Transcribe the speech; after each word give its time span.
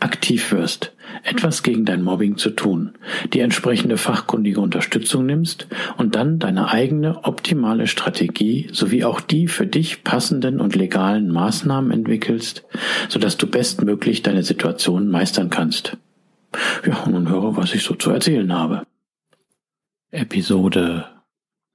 aktiv 0.00 0.52
wirst, 0.52 0.92
etwas 1.22 1.62
gegen 1.62 1.84
dein 1.84 2.02
Mobbing 2.02 2.36
zu 2.36 2.50
tun, 2.50 2.92
die 3.32 3.40
entsprechende 3.40 3.96
fachkundige 3.96 4.60
Unterstützung 4.60 5.26
nimmst 5.26 5.66
und 5.96 6.14
dann 6.14 6.38
deine 6.38 6.70
eigene 6.70 7.24
optimale 7.24 7.86
Strategie 7.86 8.68
sowie 8.72 9.04
auch 9.04 9.20
die 9.20 9.48
für 9.48 9.66
dich 9.66 10.04
passenden 10.04 10.60
und 10.60 10.74
legalen 10.74 11.32
Maßnahmen 11.32 11.90
entwickelst, 11.90 12.64
sodass 13.08 13.36
du 13.36 13.46
bestmöglich 13.46 14.22
deine 14.22 14.42
Situation 14.42 15.08
meistern 15.08 15.50
kannst. 15.50 15.96
Ja, 16.86 17.06
nun 17.08 17.28
höre, 17.28 17.56
was 17.56 17.74
ich 17.74 17.82
so 17.82 17.94
zu 17.94 18.10
erzählen 18.10 18.52
habe. 18.52 18.86
Episode 20.10 21.06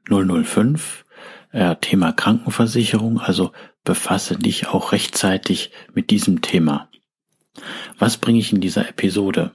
005 0.09 1.05
äh, 1.51 1.75
Thema 1.81 2.11
Krankenversicherung, 2.13 3.19
also 3.19 3.51
befasse 3.83 4.37
dich 4.37 4.67
auch 4.67 4.91
rechtzeitig 4.91 5.71
mit 5.93 6.09
diesem 6.09 6.41
Thema. 6.41 6.87
Was 7.97 8.17
bringe 8.17 8.39
ich 8.39 8.53
in 8.53 8.61
dieser 8.61 8.87
Episode? 8.87 9.51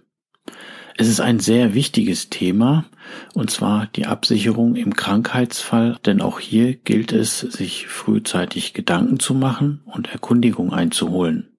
Es 0.98 1.08
ist 1.08 1.20
ein 1.20 1.40
sehr 1.40 1.74
wichtiges 1.74 2.30
Thema, 2.30 2.86
und 3.34 3.50
zwar 3.50 3.86
die 3.88 4.06
Absicherung 4.06 4.76
im 4.76 4.94
Krankheitsfall, 4.94 5.98
denn 6.06 6.22
auch 6.22 6.40
hier 6.40 6.74
gilt 6.74 7.12
es, 7.12 7.40
sich 7.40 7.86
frühzeitig 7.86 8.72
Gedanken 8.72 9.20
zu 9.20 9.34
machen 9.34 9.82
und 9.84 10.08
Erkundigung 10.08 10.72
einzuholen. 10.72 11.56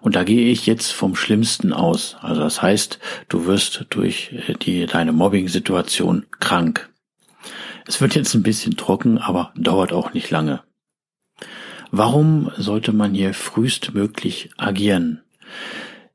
Und 0.00 0.16
da 0.16 0.24
gehe 0.24 0.50
ich 0.50 0.66
jetzt 0.66 0.92
vom 0.92 1.14
Schlimmsten 1.14 1.72
aus. 1.72 2.16
Also 2.20 2.40
das 2.40 2.62
heißt, 2.62 2.98
du 3.28 3.46
wirst 3.46 3.86
durch 3.90 4.32
äh, 4.32 4.54
die, 4.54 4.86
deine 4.86 5.12
Mobbing-Situation 5.12 6.26
krank. 6.40 6.90
Es 7.86 8.00
wird 8.00 8.14
jetzt 8.14 8.34
ein 8.34 8.42
bisschen 8.42 8.76
trocken, 8.76 9.18
aber 9.18 9.52
dauert 9.56 9.92
auch 9.92 10.14
nicht 10.14 10.30
lange. 10.30 10.62
Warum 11.90 12.50
sollte 12.56 12.92
man 12.92 13.14
hier 13.14 13.34
frühestmöglich 13.34 14.50
agieren? 14.56 15.22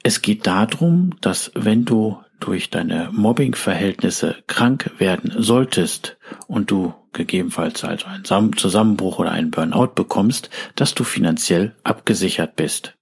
Es 0.03 0.22
geht 0.22 0.47
darum, 0.47 1.11
dass 1.22 1.51
wenn 1.55 1.85
du 1.85 2.17
durch 2.39 2.69
deine 2.69 3.09
Mobbing-Verhältnisse 3.11 4.38
krank 4.47 4.91
werden 4.97 5.33
solltest 5.38 6.17
und 6.47 6.72
du 6.72 6.94
gegebenenfalls 7.11 7.83
also 7.83 8.05
einen 8.07 8.55
Zusammenbruch 8.55 9.19
oder 9.19 9.31
einen 9.31 9.51
Burnout 9.51 9.94
bekommst, 9.95 10.50
dass 10.75 10.95
du 10.95 11.03
finanziell 11.03 11.75
abgesichert 11.83 12.55
bist. 12.55 12.95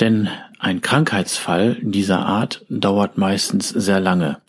Denn 0.00 0.28
ein 0.58 0.80
Krankheitsfall 0.80 1.76
dieser 1.80 2.26
Art 2.26 2.64
dauert 2.68 3.16
meistens 3.16 3.68
sehr 3.68 4.00
lange, 4.00 4.40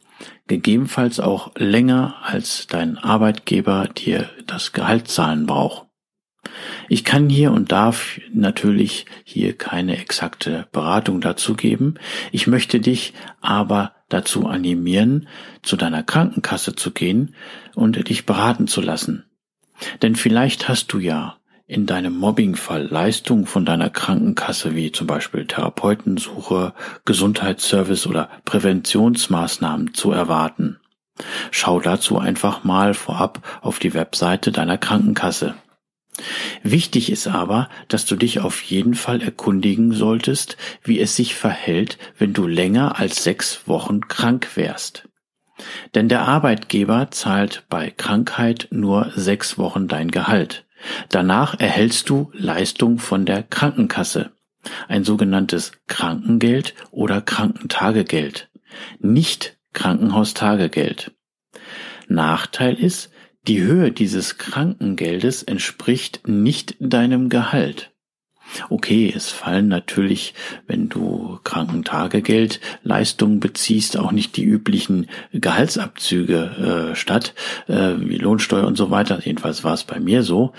gegebenenfalls 0.48 1.20
auch 1.20 1.52
länger, 1.56 2.16
als 2.24 2.68
dein 2.68 2.98
Arbeitgeber 2.98 3.88
dir 3.88 4.30
das 4.48 4.74
Gehalt 4.74 5.08
zahlen 5.08 5.46
braucht. 5.46 5.89
Ich 6.88 7.04
kann 7.04 7.30
hier 7.30 7.52
und 7.52 7.72
darf 7.72 8.20
natürlich 8.32 9.06
hier 9.24 9.58
keine 9.58 9.98
exakte 9.98 10.68
Beratung 10.72 11.22
dazu 11.22 11.54
geben. 11.54 11.96
Ich 12.32 12.48
möchte 12.48 12.80
dich 12.80 13.14
aber 13.42 13.94
dazu 14.10 14.48
animieren, 14.48 15.28
zu 15.62 15.78
deiner 15.78 16.04
Krankenkasse 16.04 16.76
zu 16.76 16.92
gehen 16.92 17.36
und 17.76 18.10
dich 18.10 18.26
beraten 18.26 18.68
zu 18.68 18.82
lassen. 18.82 19.26
Denn 20.02 20.16
vielleicht 20.16 20.68
hast 20.68 20.92
du 20.92 21.00
ja 21.00 21.38
in 21.68 21.86
deinem 21.86 22.18
Mobbingfall 22.18 22.88
Leistungen 22.88 23.46
von 23.46 23.64
deiner 23.64 23.92
Krankenkasse 23.92 24.76
wie 24.76 24.92
zum 24.92 25.06
Beispiel 25.06 25.46
Therapeutensuche, 25.46 26.74
Gesundheitsservice 27.06 28.08
oder 28.08 28.30
Präventionsmaßnahmen 28.46 29.94
zu 29.94 30.12
erwarten. 30.12 30.80
Schau 31.52 31.80
dazu 31.80 32.18
einfach 32.18 32.64
mal 32.64 32.96
vorab 32.96 33.60
auf 33.62 33.78
die 33.78 33.94
Webseite 33.94 34.52
deiner 34.52 34.80
Krankenkasse. 34.80 35.54
Wichtig 36.64 37.12
ist 37.12 37.28
aber, 37.28 37.70
dass 37.88 38.06
du 38.06 38.16
dich 38.16 38.40
auf 38.40 38.62
jeden 38.62 38.94
Fall 38.94 39.22
erkundigen 39.22 39.92
solltest, 39.94 40.58
wie 40.84 41.00
es 41.00 41.16
sich 41.16 41.36
verhält, 41.36 41.98
wenn 42.18 42.34
du 42.34 42.48
länger 42.48 43.00
als 43.00 43.24
sechs 43.24 43.68
Wochen 43.68 44.02
krank 44.08 44.56
wärst. 44.56 45.08
Denn 45.96 46.08
der 46.08 46.22
Arbeitgeber 46.22 47.12
zahlt 47.12 47.64
bei 47.70 47.92
Krankheit 47.92 48.68
nur 48.72 49.12
sechs 49.16 49.58
Wochen 49.58 49.88
dein 49.88 50.12
Gehalt. 50.12 50.66
Danach 51.10 51.60
erhältst 51.60 52.10
du 52.10 52.32
Leistung 52.34 53.00
von 53.00 53.26
der 53.26 53.44
Krankenkasse, 53.44 54.32
ein 54.88 55.04
sogenanntes 55.04 55.74
Krankengeld 55.88 56.74
oder 56.92 57.22
Krankentagegeld, 57.22 58.50
nicht 59.00 59.58
Krankenhaustagegeld. 59.74 61.12
Nachteil 62.08 62.76
ist, 62.76 63.12
die 63.48 63.62
Höhe 63.62 63.92
dieses 63.92 64.38
Krankengeldes 64.38 65.44
entspricht 65.44 66.28
nicht 66.28 66.76
deinem 66.80 67.30
Gehalt. 67.30 67.92
Okay, 68.70 69.12
es 69.16 69.30
fallen 69.30 69.68
natürlich, 69.68 70.34
wenn 70.68 70.90
du 70.90 71.40
Krankentagegeld 71.44 72.60
Leistungen 72.84 73.40
beziehst, 73.40 73.98
auch 73.98 74.12
nicht 74.12 74.38
die 74.38 74.44
üblichen 74.44 75.08
Gehaltsabzüge 75.34 76.92
äh, 76.92 76.96
statt, 76.96 77.34
äh, 77.68 77.94
wie 78.00 78.18
Lohnsteuer 78.18 78.66
und 78.66 78.76
so 78.76 78.90
weiter. 78.92 79.20
Jedenfalls 79.24 79.64
war 79.64 79.74
es 79.74 79.84
bei 79.84 80.00
mir 80.00 80.24
so. 80.24 80.54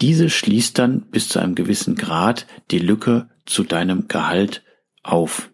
Diese 0.00 0.28
schließt 0.28 0.78
dann 0.78 1.02
bis 1.10 1.28
zu 1.28 1.38
einem 1.38 1.54
gewissen 1.54 1.94
Grad 1.94 2.46
die 2.70 2.78
Lücke 2.78 3.30
zu 3.46 3.64
deinem 3.64 4.08
Gehalt 4.08 4.62
auf. 5.02 5.50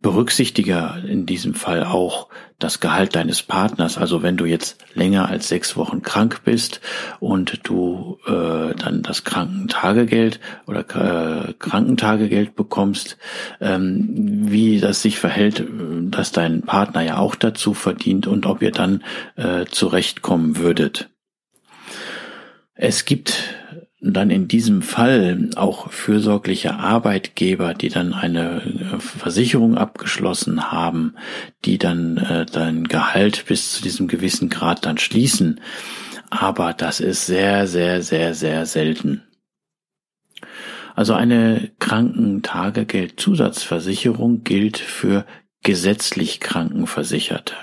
Berücksichtige 0.00 1.02
in 1.08 1.26
diesem 1.26 1.54
Fall 1.54 1.82
auch 1.82 2.28
das 2.60 2.78
Gehalt 2.78 3.16
deines 3.16 3.42
Partners. 3.42 3.98
Also 3.98 4.22
wenn 4.22 4.36
du 4.36 4.44
jetzt 4.44 4.84
länger 4.94 5.28
als 5.28 5.48
sechs 5.48 5.76
Wochen 5.76 6.02
krank 6.02 6.42
bist 6.44 6.80
und 7.18 7.68
du 7.68 8.18
äh, 8.26 8.76
dann 8.76 9.02
das 9.02 9.24
Krankentagegeld 9.24 10.38
oder 10.66 10.80
äh, 11.48 11.52
Krankentagegeld 11.54 12.54
bekommst, 12.54 13.18
ähm, 13.60 14.48
wie 14.50 14.78
das 14.78 15.02
sich 15.02 15.18
verhält, 15.18 15.64
dass 16.10 16.30
dein 16.30 16.62
Partner 16.62 17.02
ja 17.02 17.18
auch 17.18 17.34
dazu 17.34 17.74
verdient 17.74 18.28
und 18.28 18.46
ob 18.46 18.62
ihr 18.62 18.72
dann 18.72 19.02
äh, 19.36 19.64
zurechtkommen 19.66 20.58
würdet. 20.58 21.10
Es 22.80 23.04
gibt 23.04 23.56
dann 24.00 24.30
in 24.30 24.46
diesem 24.46 24.82
Fall 24.82 25.50
auch 25.56 25.90
fürsorgliche 25.90 26.76
Arbeitgeber, 26.76 27.74
die 27.74 27.88
dann 27.88 28.12
eine 28.12 28.62
äh, 28.62 29.00
Versicherung 29.00 29.76
abgeschlossen 29.76 30.70
haben, 30.70 31.16
die 31.64 31.78
dann 31.78 32.18
äh, 32.18 32.46
dein 32.46 32.84
Gehalt 32.84 33.46
bis 33.46 33.72
zu 33.72 33.82
diesem 33.82 34.06
gewissen 34.06 34.48
Grad 34.48 34.86
dann 34.86 34.96
schließen. 34.96 35.60
Aber 36.30 36.72
das 36.72 37.00
ist 37.00 37.26
sehr, 37.26 37.66
sehr, 37.66 38.00
sehr, 38.02 38.34
sehr 38.34 38.64
selten. 38.64 39.24
Also 40.94 41.14
eine 41.14 41.72
Krankentagegeldzusatzversicherung 41.80 44.44
gilt 44.44 44.78
für 44.78 45.26
gesetzlich 45.64 46.38
Krankenversicherte. 46.38 47.54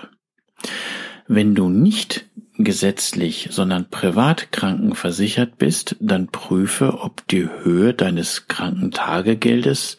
Wenn 1.27 1.56
du 1.56 1.69
nicht 1.69 2.25
gesetzlich, 2.57 3.49
sondern 3.51 3.89
privat 3.89 4.51
krankenversichert 4.51 5.57
bist, 5.57 5.95
dann 5.99 6.27
prüfe, 6.27 7.01
ob 7.01 7.27
die 7.27 7.49
Höhe 7.49 7.93
deines 7.93 8.47
Krankentagegeldes 8.47 9.97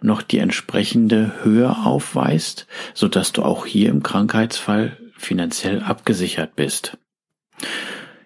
noch 0.00 0.22
die 0.22 0.38
entsprechende 0.38 1.32
Höhe 1.42 1.70
aufweist, 1.70 2.66
so 2.94 3.08
dass 3.08 3.32
du 3.32 3.42
auch 3.42 3.66
hier 3.66 3.90
im 3.90 4.02
Krankheitsfall 4.02 4.96
finanziell 5.16 5.82
abgesichert 5.82 6.56
bist. 6.56 6.96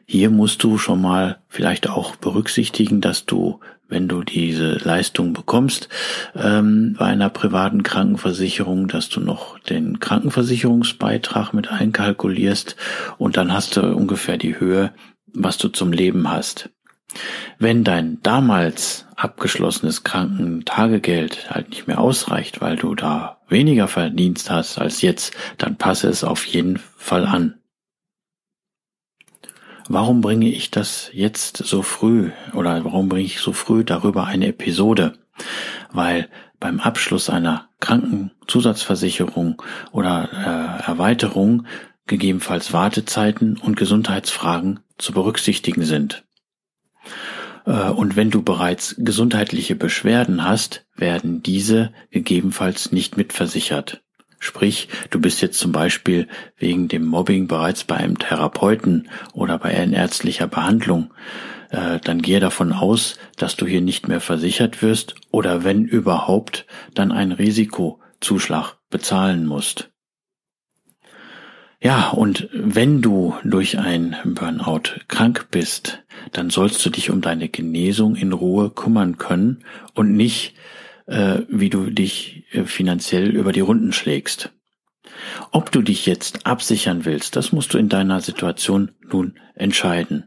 Hier 0.06 0.30
musst 0.30 0.62
du 0.62 0.78
schon 0.78 1.00
mal 1.00 1.40
vielleicht 1.48 1.88
auch 1.88 2.16
berücksichtigen, 2.16 3.00
dass 3.00 3.24
du 3.24 3.60
wenn 3.92 4.08
du 4.08 4.22
diese 4.22 4.72
Leistung 4.72 5.34
bekommst 5.34 5.88
ähm, 6.34 6.96
bei 6.98 7.04
einer 7.04 7.28
privaten 7.28 7.82
Krankenversicherung, 7.82 8.88
dass 8.88 9.10
du 9.10 9.20
noch 9.20 9.58
den 9.58 10.00
Krankenversicherungsbeitrag 10.00 11.52
mit 11.52 11.70
einkalkulierst 11.70 12.74
und 13.18 13.36
dann 13.36 13.52
hast 13.52 13.76
du 13.76 13.82
ungefähr 13.94 14.38
die 14.38 14.58
Höhe, 14.58 14.92
was 15.34 15.58
du 15.58 15.68
zum 15.68 15.92
Leben 15.92 16.30
hast. 16.30 16.70
Wenn 17.58 17.84
dein 17.84 18.22
damals 18.22 19.06
abgeschlossenes 19.14 20.02
Krankentagegeld 20.04 21.50
halt 21.50 21.68
nicht 21.68 21.86
mehr 21.86 22.00
ausreicht, 22.00 22.62
weil 22.62 22.76
du 22.76 22.94
da 22.94 23.42
weniger 23.48 23.88
Verdienst 23.88 24.50
hast 24.50 24.78
als 24.78 25.02
jetzt, 25.02 25.34
dann 25.58 25.76
passe 25.76 26.08
es 26.08 26.24
auf 26.24 26.46
jeden 26.46 26.80
Fall 26.96 27.26
an. 27.26 27.61
Warum 29.94 30.22
bringe 30.22 30.48
ich 30.48 30.70
das 30.70 31.10
jetzt 31.12 31.58
so 31.58 31.82
früh 31.82 32.30
oder 32.54 32.82
warum 32.82 33.10
bringe 33.10 33.26
ich 33.26 33.40
so 33.40 33.52
früh 33.52 33.84
darüber 33.84 34.24
eine 34.24 34.46
Episode? 34.46 35.18
Weil 35.92 36.30
beim 36.58 36.80
Abschluss 36.80 37.28
einer 37.28 37.68
Krankenzusatzversicherung 37.80 39.60
oder 39.90 40.30
äh, 40.32 40.88
Erweiterung 40.88 41.66
gegebenenfalls 42.06 42.72
Wartezeiten 42.72 43.58
und 43.58 43.76
Gesundheitsfragen 43.76 44.80
zu 44.96 45.12
berücksichtigen 45.12 45.84
sind. 45.84 46.24
Äh, 47.66 47.90
und 47.90 48.16
wenn 48.16 48.30
du 48.30 48.40
bereits 48.40 48.94
gesundheitliche 48.96 49.76
Beschwerden 49.76 50.42
hast, 50.42 50.86
werden 50.96 51.42
diese 51.42 51.92
gegebenenfalls 52.10 52.92
nicht 52.92 53.18
mitversichert. 53.18 54.01
Sprich, 54.42 54.88
du 55.10 55.20
bist 55.20 55.40
jetzt 55.40 55.60
zum 55.60 55.70
Beispiel 55.70 56.26
wegen 56.58 56.88
dem 56.88 57.06
Mobbing 57.06 57.46
bereits 57.46 57.84
bei 57.84 57.94
einem 57.94 58.18
Therapeuten 58.18 59.08
oder 59.34 59.56
bei 59.56 59.68
einer 59.68 59.96
ärztlicher 59.96 60.48
Behandlung, 60.48 61.14
äh, 61.70 62.00
dann 62.02 62.20
gehe 62.20 62.40
davon 62.40 62.72
aus, 62.72 63.20
dass 63.36 63.54
du 63.54 63.66
hier 63.66 63.80
nicht 63.80 64.08
mehr 64.08 64.20
versichert 64.20 64.82
wirst 64.82 65.14
oder 65.30 65.62
wenn 65.62 65.84
überhaupt, 65.84 66.66
dann 66.92 67.12
einen 67.12 67.30
Risikozuschlag 67.30 68.78
bezahlen 68.90 69.46
musst. 69.46 69.90
Ja, 71.80 72.10
und 72.10 72.48
wenn 72.52 73.00
du 73.00 73.36
durch 73.44 73.78
ein 73.78 74.16
Burnout 74.24 75.02
krank 75.06 75.46
bist, 75.52 76.02
dann 76.32 76.50
sollst 76.50 76.84
du 76.84 76.90
dich 76.90 77.10
um 77.10 77.20
deine 77.20 77.48
Genesung 77.48 78.16
in 78.16 78.32
Ruhe 78.32 78.70
kümmern 78.70 79.18
können 79.18 79.62
und 79.94 80.16
nicht 80.16 80.54
äh, 81.12 81.44
wie 81.48 81.70
du 81.70 81.90
dich 81.90 82.44
äh, 82.52 82.64
finanziell 82.64 83.28
über 83.30 83.52
die 83.52 83.60
Runden 83.60 83.92
schlägst. 83.92 84.50
Ob 85.50 85.70
du 85.70 85.82
dich 85.82 86.06
jetzt 86.06 86.46
absichern 86.46 87.04
willst, 87.04 87.36
das 87.36 87.52
musst 87.52 87.74
du 87.74 87.78
in 87.78 87.88
deiner 87.88 88.20
Situation 88.20 88.92
nun 89.10 89.38
entscheiden. 89.54 90.24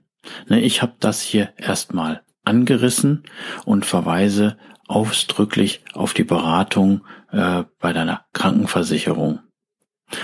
Ne, 0.47 0.61
ich 0.61 0.81
habe 0.81 0.93
das 0.99 1.21
hier 1.21 1.53
erstmal 1.57 2.21
angerissen 2.43 3.23
und 3.65 3.85
verweise 3.85 4.57
ausdrücklich 4.87 5.83
auf 5.93 6.13
die 6.13 6.23
Beratung 6.23 7.01
äh, 7.31 7.63
bei 7.79 7.91
deiner 7.91 8.25
Krankenversicherung. 8.33 9.39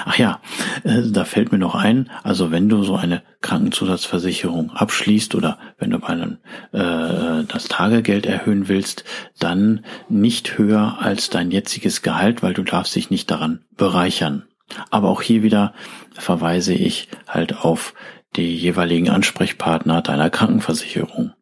Ach 0.05 0.17
ja, 0.17 0.41
äh, 0.83 1.01
da 1.11 1.25
fällt 1.25 1.51
mir 1.51 1.57
noch 1.57 1.75
ein, 1.75 2.09
also 2.23 2.51
wenn 2.51 2.69
du 2.69 2.83
so 2.83 2.95
eine 2.95 3.23
Krankenzusatzversicherung 3.41 4.71
abschließt 4.71 5.35
oder 5.35 5.57
wenn 5.77 5.89
du 5.89 5.99
bei 5.99 6.09
einem 6.09 6.37
äh, 6.71 7.43
das 7.47 7.67
Tagegeld 7.67 8.25
erhöhen 8.25 8.67
willst, 8.67 9.03
dann 9.39 9.85
nicht 10.09 10.57
höher 10.57 10.97
als 10.99 11.29
dein 11.29 11.51
jetziges 11.51 12.01
Gehalt, 12.01 12.43
weil 12.43 12.53
du 12.53 12.63
darfst 12.63 12.95
dich 12.95 13.09
nicht 13.09 13.29
daran 13.31 13.65
bereichern. 13.75 14.43
Aber 14.89 15.09
auch 15.09 15.21
hier 15.21 15.43
wieder 15.43 15.73
verweise 16.13 16.73
ich 16.73 17.09
halt 17.27 17.63
auf 17.63 17.93
die 18.35 18.55
jeweiligen 18.55 19.09
Ansprechpartner 19.09 20.01
deiner 20.01 20.29
Krankenversicherung. 20.29 21.33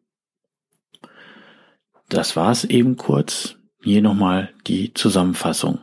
Das 2.08 2.34
war's 2.34 2.64
eben 2.64 2.96
kurz. 2.96 3.56
Hier 3.82 4.02
nochmal 4.02 4.52
die 4.66 4.92
Zusammenfassung. 4.92 5.78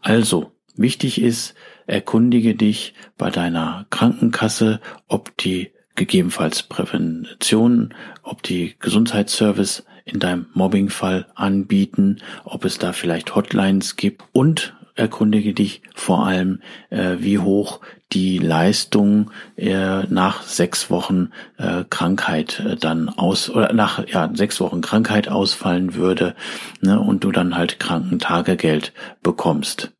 Also, 0.00 0.52
wichtig 0.74 1.20
ist, 1.20 1.54
erkundige 1.88 2.54
dich 2.54 2.94
bei 3.16 3.30
deiner 3.30 3.86
Krankenkasse, 3.90 4.80
ob 5.08 5.36
die 5.38 5.72
gegebenenfalls 5.96 6.62
Prävention, 6.62 7.94
ob 8.22 8.42
die 8.42 8.76
Gesundheitsservice 8.78 9.84
in 10.04 10.20
deinem 10.20 10.46
Mobbingfall 10.54 11.26
anbieten, 11.34 12.18
ob 12.44 12.64
es 12.64 12.78
da 12.78 12.92
vielleicht 12.92 13.34
Hotlines 13.34 13.96
gibt 13.96 14.22
und 14.32 14.74
erkundige 14.94 15.54
dich 15.54 15.82
vor 15.94 16.26
allem, 16.26 16.60
äh, 16.90 17.16
wie 17.20 17.38
hoch 17.38 17.80
die 18.12 18.38
Leistung 18.38 19.30
äh, 19.56 20.02
nach 20.08 20.42
sechs 20.42 20.90
Wochen 20.90 21.30
äh, 21.56 21.84
Krankheit 21.88 22.60
äh, 22.60 22.76
dann 22.76 23.08
aus 23.08 23.50
oder 23.50 23.72
nach 23.72 24.06
ja 24.08 24.30
sechs 24.34 24.60
Wochen 24.60 24.80
Krankheit 24.80 25.28
ausfallen 25.28 25.94
würde 25.94 26.34
ne, 26.80 26.98
und 26.98 27.22
du 27.24 27.32
dann 27.32 27.56
halt 27.56 27.78
Krankentagegeld 27.78 28.92
bekommst. 29.22 29.92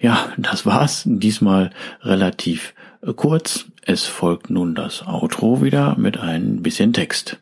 Ja, 0.00 0.32
das 0.36 0.66
war's. 0.66 1.02
Diesmal 1.06 1.70
relativ 2.02 2.74
äh, 3.02 3.12
kurz. 3.12 3.66
Es 3.82 4.04
folgt 4.04 4.50
nun 4.50 4.74
das 4.74 5.06
Outro 5.06 5.62
wieder 5.62 5.96
mit 5.98 6.18
ein 6.18 6.62
bisschen 6.62 6.92
Text. 6.92 7.38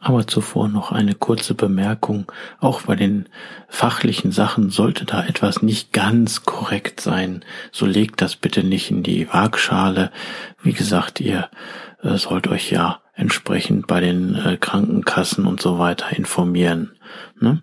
Aber 0.00 0.26
zuvor 0.26 0.68
noch 0.68 0.92
eine 0.92 1.14
kurze 1.14 1.54
Bemerkung. 1.54 2.30
Auch 2.60 2.82
bei 2.82 2.94
den 2.94 3.26
fachlichen 3.68 4.32
Sachen 4.32 4.68
sollte 4.68 5.06
da 5.06 5.24
etwas 5.24 5.62
nicht 5.62 5.92
ganz 5.92 6.42
korrekt 6.42 7.00
sein. 7.00 7.42
So 7.72 7.86
legt 7.86 8.20
das 8.20 8.36
bitte 8.36 8.62
nicht 8.64 8.90
in 8.90 9.02
die 9.02 9.26
Waagschale. 9.32 10.12
Wie 10.62 10.74
gesagt, 10.74 11.20
ihr 11.20 11.48
äh, 12.02 12.18
sollt 12.18 12.48
euch 12.48 12.70
ja 12.70 13.00
entsprechend 13.14 13.86
bei 13.86 14.00
den 14.00 14.34
äh, 14.34 14.58
Krankenkassen 14.58 15.46
und 15.46 15.62
so 15.62 15.78
weiter 15.78 16.14
informieren. 16.14 16.92
Ne? 17.40 17.62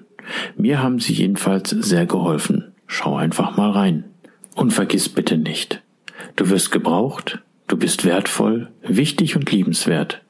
Mir 0.55 0.81
haben 0.81 0.99
sie 0.99 1.13
jedenfalls 1.13 1.69
sehr 1.69 2.05
geholfen. 2.05 2.73
Schau 2.87 3.15
einfach 3.15 3.57
mal 3.57 3.71
rein. 3.71 4.05
Und 4.55 4.71
vergiss 4.71 5.07
bitte 5.07 5.37
nicht, 5.37 5.81
du 6.35 6.49
wirst 6.49 6.71
gebraucht, 6.71 7.39
du 7.67 7.77
bist 7.77 8.03
wertvoll, 8.03 8.69
wichtig 8.81 9.35
und 9.35 9.49
liebenswert. 9.51 10.21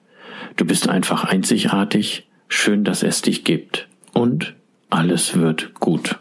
Du 0.58 0.66
bist 0.66 0.88
einfach 0.88 1.24
einzigartig, 1.24 2.30
schön, 2.48 2.84
dass 2.84 3.04
es 3.04 3.22
dich 3.22 3.44
gibt. 3.44 3.88
Und 4.14 4.54
alles 4.90 5.36
wird 5.38 5.74
gut. 5.76 6.20